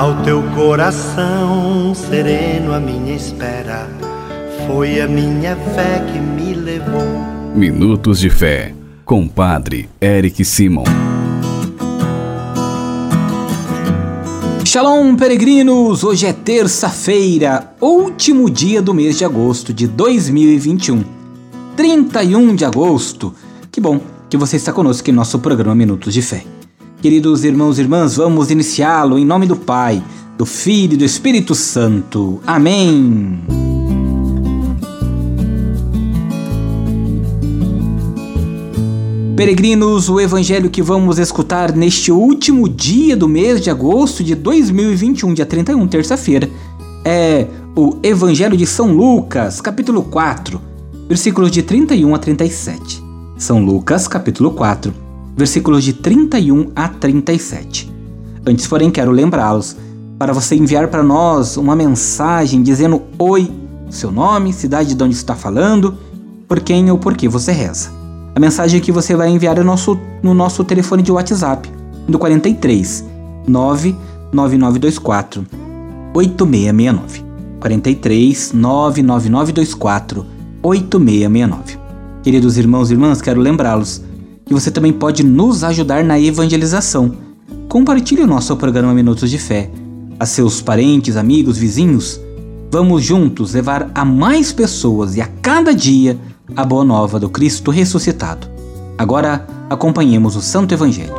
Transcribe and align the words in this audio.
Ao 0.00 0.22
teu 0.22 0.42
coração 0.54 1.94
sereno, 1.94 2.72
a 2.72 2.80
minha 2.80 3.14
espera 3.14 3.86
foi 4.66 4.98
a 4.98 5.06
minha 5.06 5.54
fé 5.54 6.02
que 6.10 6.18
me 6.18 6.54
levou. 6.54 7.04
Minutos 7.54 8.18
de 8.18 8.30
Fé, 8.30 8.74
com 9.04 9.28
Padre 9.28 9.90
Eric 10.00 10.42
Simon. 10.42 10.84
Shalom, 14.64 15.14
peregrinos! 15.16 16.02
Hoje 16.02 16.24
é 16.24 16.32
terça-feira, 16.32 17.74
último 17.78 18.48
dia 18.48 18.80
do 18.80 18.94
mês 18.94 19.18
de 19.18 19.26
agosto 19.26 19.70
de 19.70 19.86
2021. 19.86 21.04
31 21.76 22.54
de 22.54 22.64
agosto. 22.64 23.34
Que 23.70 23.82
bom 23.82 24.00
que 24.30 24.38
você 24.38 24.56
está 24.56 24.72
conosco 24.72 25.10
em 25.10 25.12
nosso 25.12 25.38
programa 25.40 25.74
Minutos 25.74 26.14
de 26.14 26.22
Fé. 26.22 26.42
Queridos 27.00 27.44
irmãos 27.44 27.78
e 27.78 27.80
irmãs, 27.80 28.16
vamos 28.16 28.50
iniciá-lo 28.50 29.18
em 29.18 29.24
nome 29.24 29.46
do 29.46 29.56
Pai, 29.56 30.04
do 30.36 30.44
Filho 30.44 30.92
e 30.92 30.96
do 30.98 31.04
Espírito 31.04 31.54
Santo. 31.54 32.42
Amém! 32.46 33.40
Peregrinos, 39.34 40.10
o 40.10 40.20
evangelho 40.20 40.68
que 40.68 40.82
vamos 40.82 41.18
escutar 41.18 41.74
neste 41.74 42.12
último 42.12 42.68
dia 42.68 43.16
do 43.16 43.26
mês 43.26 43.62
de 43.62 43.70
agosto 43.70 44.22
de 44.22 44.34
2021, 44.34 45.32
dia 45.32 45.46
31, 45.46 45.88
terça-feira, 45.88 46.50
é 47.02 47.46
o 47.74 47.96
Evangelho 48.02 48.58
de 48.58 48.66
São 48.66 48.92
Lucas, 48.92 49.58
capítulo 49.62 50.02
4, 50.02 50.60
versículos 51.08 51.50
de 51.50 51.62
31 51.62 52.14
a 52.14 52.18
37. 52.18 53.02
São 53.38 53.64
Lucas, 53.64 54.06
capítulo 54.06 54.50
4, 54.50 54.92
versículos 55.40 55.82
de 55.82 55.94
31 55.94 56.70
a 56.76 56.86
37. 56.86 57.90
Antes, 58.46 58.66
porém, 58.66 58.90
quero 58.90 59.10
lembrá-los 59.10 59.74
para 60.18 60.34
você 60.34 60.54
enviar 60.54 60.88
para 60.88 61.02
nós 61.02 61.56
uma 61.56 61.74
mensagem 61.74 62.62
dizendo 62.62 63.02
oi, 63.18 63.50
seu 63.88 64.12
nome, 64.12 64.52
cidade 64.52 64.94
de 64.94 65.02
onde 65.02 65.14
está 65.14 65.34
falando, 65.34 65.96
por 66.46 66.60
quem 66.60 66.90
ou 66.90 66.98
por 66.98 67.16
que 67.16 67.26
você 67.26 67.52
reza. 67.52 67.90
A 68.34 68.40
mensagem 68.40 68.82
que 68.82 68.92
você 68.92 69.16
vai 69.16 69.30
enviar 69.30 69.56
é 69.56 69.60
no 69.60 69.66
nosso, 69.66 69.98
no 70.22 70.34
nosso 70.34 70.62
telefone 70.62 71.02
de 71.02 71.10
WhatsApp, 71.10 71.70
do 72.06 72.18
43 72.18 73.02
99924 73.48 75.46
8669. 76.12 77.24
43 77.60 78.52
99924 78.52 80.26
8669. 80.62 81.78
Queridos 82.22 82.58
irmãos 82.58 82.90
e 82.90 82.92
irmãs, 82.92 83.22
quero 83.22 83.40
lembrá-los 83.40 84.09
que 84.50 84.54
você 84.54 84.68
também 84.68 84.92
pode 84.92 85.22
nos 85.22 85.62
ajudar 85.62 86.02
na 86.02 86.18
evangelização. 86.18 87.14
Compartilhe 87.68 88.22
o 88.22 88.26
nosso 88.26 88.56
programa 88.56 88.92
Minutos 88.92 89.30
de 89.30 89.38
Fé 89.38 89.70
a 90.18 90.26
seus 90.26 90.60
parentes, 90.60 91.16
amigos, 91.16 91.56
vizinhos. 91.56 92.20
Vamos 92.68 93.04
juntos 93.04 93.54
levar 93.54 93.88
a 93.94 94.04
mais 94.04 94.52
pessoas 94.52 95.14
e 95.14 95.20
a 95.20 95.28
cada 95.40 95.72
dia 95.72 96.18
a 96.56 96.64
boa 96.64 96.84
nova 96.84 97.20
do 97.20 97.28
Cristo 97.30 97.70
ressuscitado. 97.70 98.48
Agora, 98.98 99.46
acompanhemos 99.70 100.34
o 100.34 100.42
Santo 100.42 100.74
Evangelho. 100.74 101.14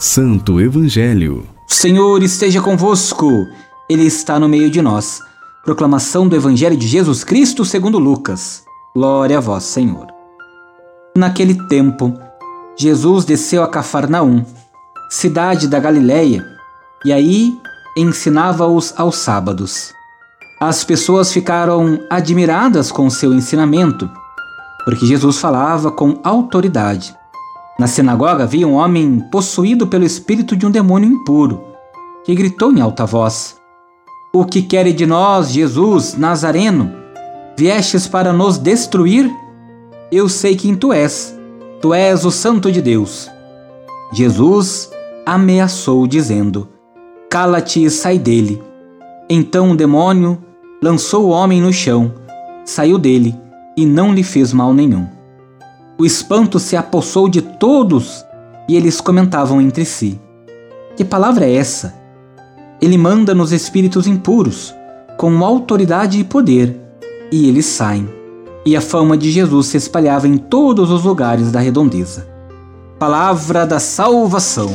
Santo 0.00 0.60
Evangelho. 0.60 1.46
Senhor 1.68 2.20
esteja 2.20 2.60
convosco, 2.60 3.46
Ele 3.88 4.06
está 4.06 4.40
no 4.40 4.48
meio 4.48 4.68
de 4.68 4.82
nós. 4.82 5.20
Proclamação 5.64 6.26
do 6.26 6.34
Evangelho 6.34 6.76
de 6.76 6.88
Jesus 6.88 7.22
Cristo 7.22 7.64
segundo 7.64 7.96
Lucas. 7.96 8.68
Glória 8.92 9.38
a 9.38 9.40
vós, 9.40 9.62
Senhor. 9.62 10.08
Naquele 11.16 11.54
tempo, 11.68 12.12
Jesus 12.76 13.24
desceu 13.24 13.62
a 13.62 13.68
Cafarnaum, 13.68 14.44
cidade 15.08 15.68
da 15.68 15.78
Galiléia, 15.78 16.44
e 17.04 17.12
aí 17.12 17.56
ensinava-os 17.96 18.92
aos 18.96 19.14
sábados. 19.14 19.92
As 20.60 20.82
pessoas 20.82 21.32
ficaram 21.32 22.00
admiradas 22.10 22.90
com 22.90 23.08
seu 23.08 23.32
ensinamento, 23.32 24.10
porque 24.84 25.06
Jesus 25.06 25.38
falava 25.38 25.92
com 25.92 26.18
autoridade. 26.24 27.14
Na 27.78 27.86
sinagoga 27.86 28.42
havia 28.42 28.66
um 28.66 28.74
homem 28.74 29.20
possuído 29.30 29.86
pelo 29.86 30.04
espírito 30.04 30.56
de 30.56 30.66
um 30.66 30.70
demônio 30.70 31.08
impuro, 31.08 31.62
que 32.24 32.34
gritou 32.34 32.72
em 32.72 32.80
alta 32.80 33.06
voz: 33.06 33.56
O 34.32 34.44
que 34.44 34.62
quer 34.62 34.92
de 34.92 35.06
nós, 35.06 35.52
Jesus 35.52 36.16
Nazareno? 36.16 36.99
Viestes 37.56 38.06
para 38.06 38.32
nos 38.32 38.58
destruir? 38.58 39.30
Eu 40.10 40.28
sei 40.28 40.56
quem 40.56 40.74
tu 40.74 40.92
és. 40.92 41.36
Tu 41.80 41.94
és 41.94 42.24
o 42.24 42.30
Santo 42.30 42.70
de 42.70 42.82
Deus. 42.82 43.30
Jesus 44.12 44.90
ameaçou, 45.24 46.06
dizendo: 46.06 46.68
Cala-te 47.30 47.84
e 47.84 47.90
sai 47.90 48.18
dele. 48.18 48.62
Então 49.28 49.70
o 49.70 49.76
demônio 49.76 50.42
lançou 50.82 51.26
o 51.26 51.30
homem 51.30 51.60
no 51.60 51.72
chão, 51.72 52.12
saiu 52.64 52.98
dele 52.98 53.38
e 53.76 53.86
não 53.86 54.12
lhe 54.12 54.22
fez 54.22 54.52
mal 54.52 54.74
nenhum. 54.74 55.06
O 55.98 56.04
espanto 56.04 56.58
se 56.58 56.76
apossou 56.76 57.28
de 57.28 57.42
todos 57.42 58.24
e 58.68 58.76
eles 58.76 59.00
comentavam 59.00 59.60
entre 59.60 59.84
si: 59.84 60.20
Que 60.96 61.04
palavra 61.04 61.44
é 61.44 61.54
essa? 61.54 61.94
Ele 62.80 62.96
manda 62.96 63.34
nos 63.34 63.52
espíritos 63.52 64.06
impuros, 64.06 64.74
com 65.16 65.44
autoridade 65.44 66.18
e 66.18 66.24
poder, 66.24 66.80
e 67.30 67.48
eles 67.48 67.66
saem. 67.66 68.08
E 68.64 68.76
a 68.76 68.80
fama 68.80 69.16
de 69.16 69.30
Jesus 69.30 69.68
se 69.68 69.76
espalhava 69.76 70.28
em 70.28 70.36
todos 70.36 70.90
os 70.90 71.04
lugares 71.04 71.50
da 71.50 71.60
redondeza. 71.60 72.28
Palavra 72.98 73.66
da 73.66 73.78
salvação. 73.78 74.70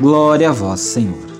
Glória 0.00 0.48
a 0.48 0.52
vós, 0.52 0.80
Senhor. 0.80 1.34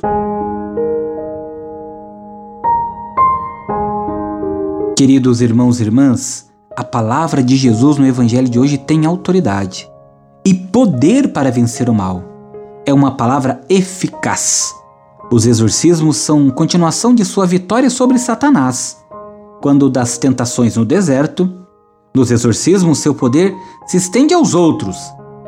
Queridos 4.97 5.41
irmãos 5.41 5.81
e 5.81 5.85
irmãs, 5.85 6.51
a 6.77 6.85
palavra 6.85 7.43
de 7.43 7.57
Jesus 7.57 7.97
no 7.97 8.07
Evangelho 8.07 8.49
de 8.49 8.59
hoje 8.59 8.79
tem 8.79 9.07
autoridade 9.07 9.91
e 10.47 10.55
poder 10.55 11.33
para 11.33 11.51
vencer 11.51 11.89
o 11.89 11.95
mal. 11.95 12.23
É 12.87 12.93
uma 12.93 13.17
palavra 13.17 13.61
eficaz. 13.69 14.75
Os 15.33 15.47
exorcismos 15.47 16.19
são 16.19 16.51
continuação 16.51 17.15
de 17.15 17.25
sua 17.25 17.47
vitória 17.47 17.89
sobre 17.89 18.19
Satanás. 18.19 19.04
Quando 19.65 19.89
das 19.89 20.19
tentações 20.19 20.77
no 20.77 20.85
deserto, 20.85 21.51
nos 22.15 22.31
exorcismos 22.31 22.99
seu 22.99 23.15
poder 23.15 23.57
se 23.87 23.97
estende 23.97 24.35
aos 24.35 24.53
outros. 24.53 24.95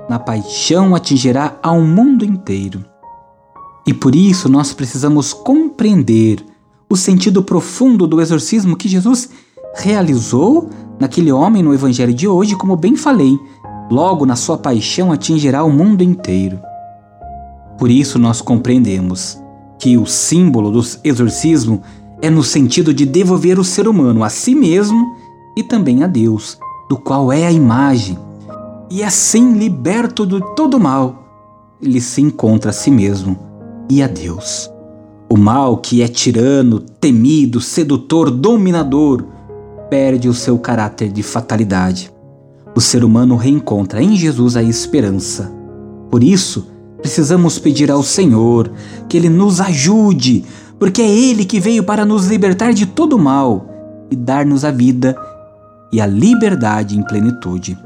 Na 0.09 0.19
paixão 0.19 0.95
atingirá 0.95 1.59
ao 1.63 1.83
mundo 1.83 2.25
inteiro. 2.25 2.83
E 3.87 3.93
por 3.93 4.15
isso 4.15 4.49
nós 4.49 4.73
precisamos 4.73 5.35
compreender 5.35 6.43
o 6.89 6.97
sentido 6.97 7.43
profundo 7.43 8.07
do 8.07 8.19
exorcismo 8.19 8.75
que 8.75 8.89
Jesus 8.89 9.29
realizou 9.75 10.71
naquele 10.99 11.31
homem 11.31 11.63
no 11.63 11.75
Evangelho 11.75 12.15
de 12.15 12.27
hoje, 12.27 12.57
como 12.57 12.75
bem 12.75 12.97
falei, 12.97 13.39
logo 13.91 14.25
na 14.25 14.35
sua 14.35 14.57
paixão 14.57 15.13
atingirá 15.13 15.63
o 15.63 15.71
mundo 15.71 16.01
inteiro. 16.01 16.59
Por 17.79 17.91
isso 17.91 18.19
nós 18.19 18.41
compreendemos 18.41 19.39
que 19.79 19.99
o 19.99 20.07
símbolo 20.07 20.71
do 20.71 20.81
exorcismo 21.05 21.83
é 22.27 22.31
no 22.31 22.43
sentido 22.43 22.93
de 22.93 23.07
devolver 23.07 23.57
o 23.59 23.65
ser 23.65 23.87
humano 23.87 24.25
a 24.25 24.29
si 24.29 24.55
mesmo 24.55 25.15
e 25.57 25.63
também 25.63 26.03
a 26.03 26.09
Deus, 26.09 26.59
do 26.89 26.97
qual 26.97 27.33
é 27.33 27.47
a 27.47 27.53
imagem. 27.53 28.19
E 28.91 29.03
assim, 29.05 29.53
liberto 29.53 30.27
de 30.27 30.41
todo 30.57 30.81
mal, 30.81 31.77
ele 31.81 32.01
se 32.01 32.21
encontra 32.21 32.71
a 32.71 32.75
si 32.75 32.91
mesmo 32.91 33.39
e 33.89 34.03
a 34.03 34.09
Deus. 34.09 34.69
O 35.29 35.37
mal 35.37 35.79
que 35.79 36.03
é 36.03 36.09
tirano, 36.09 36.81
temido, 36.81 37.61
sedutor, 37.61 38.29
dominador, 38.31 39.25
perde 39.89 40.29
o 40.29 40.35
seu 40.35 40.59
caráter 40.59 41.13
de 41.13 41.23
fatalidade. 41.23 42.11
O 42.75 42.81
ser 42.81 43.05
humano 43.05 43.37
reencontra 43.37 44.03
em 44.03 44.17
Jesus 44.17 44.57
a 44.57 44.63
esperança. 44.63 45.53
Por 46.11 46.25
isso, 46.25 46.67
precisamos 46.99 47.59
pedir 47.59 47.89
ao 47.89 48.03
Senhor 48.03 48.71
que 49.09 49.17
Ele 49.17 49.29
nos 49.29 49.61
ajude, 49.61 50.45
porque 50.79 51.03
é 51.03 51.09
Ele 51.09 51.45
que 51.45 51.61
veio 51.61 51.85
para 51.85 52.05
nos 52.05 52.27
libertar 52.27 52.73
de 52.73 52.87
todo 52.87 53.19
mal 53.19 53.67
e 54.11 54.17
dar-nos 54.17 54.65
a 54.65 54.71
vida 54.71 55.17
e 55.93 56.01
a 56.01 56.07
liberdade 56.07 56.99
em 56.99 57.03
plenitude. 57.03 57.79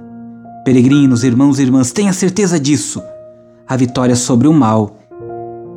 Peregrinos, 0.65 1.25
irmãos 1.25 1.59
e 1.59 1.63
irmãs, 1.63 1.93
tenha 1.93 2.13
certeza 2.13 2.59
disso. 2.59 3.03
A 3.67 3.77
vitória 3.77 4.17
sobre 4.17 4.49
o 4.49 4.53
mal 4.53 4.97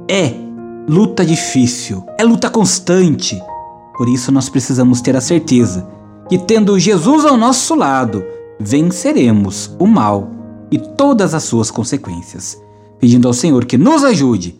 é 0.09 0.33
luta 0.87 1.25
difícil, 1.25 2.03
é 2.17 2.23
luta 2.23 2.49
constante. 2.49 3.41
Por 3.97 4.09
isso 4.09 4.31
nós 4.31 4.49
precisamos 4.49 5.01
ter 5.01 5.15
a 5.15 5.21
certeza 5.21 5.87
que, 6.27 6.37
tendo 6.37 6.79
Jesus 6.79 7.25
ao 7.25 7.37
nosso 7.37 7.75
lado, 7.75 8.23
venceremos 8.59 9.75
o 9.79 9.85
mal 9.85 10.31
e 10.71 10.77
todas 10.77 11.33
as 11.33 11.43
suas 11.43 11.69
consequências. 11.69 12.59
Pedindo 12.99 13.27
ao 13.27 13.33
Senhor 13.33 13.65
que 13.65 13.77
nos 13.77 14.03
ajude, 14.03 14.59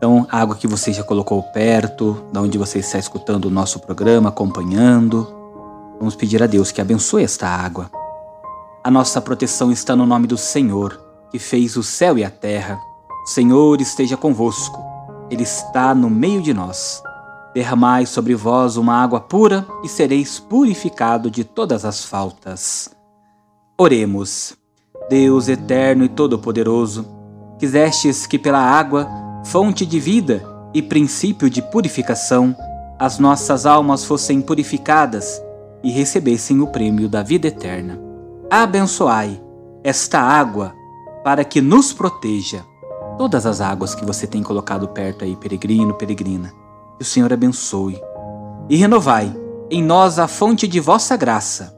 Então, 0.00 0.26
água 0.30 0.56
que 0.56 0.66
você 0.66 0.94
já 0.94 1.04
colocou 1.04 1.42
perto, 1.42 2.24
da 2.32 2.40
onde 2.40 2.56
você 2.56 2.78
está 2.78 2.98
escutando 2.98 3.44
o 3.44 3.50
nosso 3.50 3.78
programa, 3.78 4.30
acompanhando. 4.30 5.28
Vamos 5.98 6.16
pedir 6.16 6.42
a 6.42 6.46
Deus 6.46 6.72
que 6.72 6.80
abençoe 6.80 7.22
esta 7.22 7.46
água. 7.46 7.90
A 8.82 8.90
nossa 8.90 9.20
proteção 9.20 9.70
está 9.70 9.94
no 9.94 10.06
nome 10.06 10.26
do 10.26 10.38
Senhor, 10.38 10.98
que 11.30 11.38
fez 11.38 11.76
o 11.76 11.82
céu 11.82 12.16
e 12.16 12.24
a 12.24 12.30
terra. 12.30 12.80
Senhor 13.26 13.78
esteja 13.78 14.16
convosco, 14.16 14.82
Ele 15.30 15.42
está 15.42 15.94
no 15.94 16.08
meio 16.08 16.40
de 16.40 16.54
nós. 16.54 17.02
Derramai 17.52 18.06
sobre 18.06 18.34
vós 18.34 18.78
uma 18.78 18.94
água 18.94 19.20
pura 19.20 19.66
e 19.84 19.88
sereis 19.88 20.40
purificado 20.40 21.30
de 21.30 21.44
todas 21.44 21.84
as 21.84 22.06
faltas. 22.06 22.88
Oremos. 23.76 24.56
Deus 25.10 25.46
eterno 25.46 26.04
e 26.04 26.08
todo-poderoso, 26.08 27.06
quisestes 27.58 28.26
que 28.26 28.38
pela 28.38 28.60
água, 28.60 29.06
fonte 29.44 29.86
de 29.86 29.98
vida 29.98 30.42
e 30.74 30.82
princípio 30.82 31.48
de 31.50 31.62
purificação, 31.62 32.54
as 32.98 33.18
nossas 33.18 33.66
almas 33.66 34.04
fossem 34.04 34.40
purificadas 34.40 35.42
e 35.82 35.90
recebessem 35.90 36.60
o 36.60 36.66
prêmio 36.66 37.08
da 37.08 37.22
vida 37.22 37.48
eterna. 37.48 37.98
Abençoai 38.50 39.40
esta 39.82 40.20
água 40.20 40.74
para 41.24 41.44
que 41.44 41.60
nos 41.60 41.92
proteja 41.92 42.64
todas 43.16 43.46
as 43.46 43.60
águas 43.60 43.94
que 43.94 44.04
você 44.04 44.26
tem 44.26 44.42
colocado 44.42 44.88
perto 44.88 45.24
aí, 45.24 45.36
peregrino, 45.36 45.94
peregrina. 45.94 46.52
Que 46.98 47.02
o 47.02 47.04
Senhor 47.04 47.32
abençoe. 47.32 48.00
E 48.68 48.76
renovai 48.76 49.34
em 49.70 49.82
nós 49.82 50.18
a 50.18 50.28
fonte 50.28 50.68
de 50.68 50.80
vossa 50.80 51.16
graça, 51.16 51.76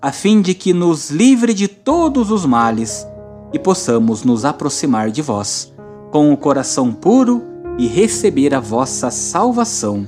a 0.00 0.10
fim 0.10 0.40
de 0.40 0.54
que 0.54 0.72
nos 0.72 1.10
livre 1.10 1.54
de 1.54 1.68
todos 1.68 2.30
os 2.30 2.44
males 2.44 3.06
e 3.52 3.58
possamos 3.58 4.24
nos 4.24 4.44
aproximar 4.44 5.10
de 5.10 5.22
vós 5.22 5.73
com 6.14 6.32
o 6.32 6.36
coração 6.36 6.92
puro 6.92 7.42
e 7.76 7.88
receber 7.88 8.54
a 8.54 8.60
vossa 8.60 9.10
salvação. 9.10 10.06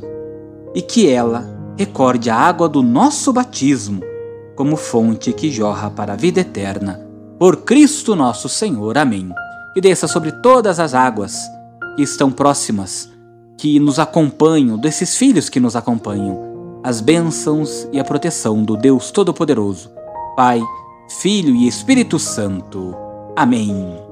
E 0.72 0.80
que 0.80 1.10
ela 1.10 1.44
recorde 1.76 2.30
a 2.30 2.36
água 2.36 2.68
do 2.68 2.80
nosso 2.80 3.32
batismo 3.32 4.00
como 4.54 4.76
fonte 4.76 5.32
que 5.32 5.50
jorra 5.50 5.90
para 5.90 6.12
a 6.12 6.16
vida 6.16 6.42
eterna. 6.42 7.04
Por 7.40 7.64
Cristo 7.64 8.14
nosso 8.14 8.48
Senhor. 8.48 8.96
Amém 8.96 9.28
e 9.74 9.80
desça 9.80 10.08
sobre 10.08 10.32
todas 10.32 10.80
as 10.80 10.94
águas 10.94 11.50
que 11.96 12.02
estão 12.02 12.32
próximas, 12.32 13.10
que 13.58 13.78
nos 13.78 13.98
acompanham, 13.98 14.78
desses 14.78 15.16
filhos 15.16 15.50
que 15.50 15.60
nos 15.60 15.74
acompanham, 15.74 16.80
as 16.82 17.02
bênçãos 17.02 17.86
e 17.92 18.00
a 18.00 18.04
proteção 18.04 18.62
do 18.62 18.76
Deus 18.76 19.10
Todo-Poderoso, 19.10 19.90
Pai, 20.34 20.62
Filho 21.20 21.54
e 21.54 21.68
Espírito 21.68 22.18
Santo. 22.18 22.94
Amém. 23.36 24.05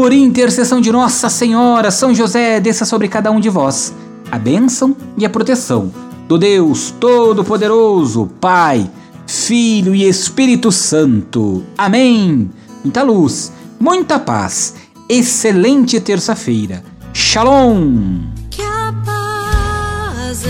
Por 0.00 0.14
intercessão 0.14 0.80
de 0.80 0.90
Nossa 0.90 1.28
Senhora, 1.28 1.90
São 1.90 2.14
José, 2.14 2.58
desça 2.58 2.86
sobre 2.86 3.06
cada 3.06 3.30
um 3.30 3.38
de 3.38 3.50
vós 3.50 3.94
a 4.30 4.38
bênção 4.38 4.96
e 5.18 5.26
a 5.26 5.28
proteção 5.28 5.92
do 6.26 6.38
Deus 6.38 6.90
Todo-Poderoso, 6.98 8.30
Pai, 8.40 8.90
Filho 9.26 9.94
e 9.94 10.08
Espírito 10.08 10.72
Santo. 10.72 11.62
Amém. 11.76 12.48
Muita 12.82 13.02
luz, 13.02 13.52
muita 13.78 14.18
paz. 14.18 14.74
Excelente 15.06 16.00
terça-feira. 16.00 16.82
Shalom. 17.12 18.20
Que 18.48 18.62
a 18.62 18.94
paz 19.04 20.42